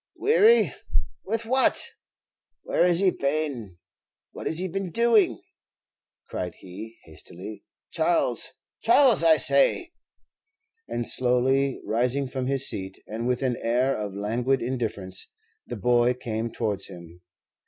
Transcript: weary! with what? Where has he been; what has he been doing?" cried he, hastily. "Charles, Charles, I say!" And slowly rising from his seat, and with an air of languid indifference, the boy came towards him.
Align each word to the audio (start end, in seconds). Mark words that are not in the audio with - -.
weary! 0.15 0.73
with 1.25 1.45
what? 1.45 1.89
Where 2.63 2.87
has 2.87 2.97
he 2.97 3.11
been; 3.11 3.77
what 4.31 4.47
has 4.47 4.57
he 4.57 4.67
been 4.67 4.89
doing?" 4.89 5.39
cried 6.27 6.55
he, 6.55 6.97
hastily. 7.03 7.65
"Charles, 7.91 8.47
Charles, 8.81 9.23
I 9.23 9.37
say!" 9.37 9.91
And 10.87 11.07
slowly 11.07 11.79
rising 11.85 12.27
from 12.27 12.47
his 12.47 12.67
seat, 12.67 12.97
and 13.05 13.27
with 13.27 13.43
an 13.43 13.57
air 13.61 13.95
of 13.95 14.15
languid 14.15 14.63
indifference, 14.63 15.27
the 15.67 15.77
boy 15.77 16.15
came 16.15 16.51
towards 16.51 16.87
him. 16.87 17.21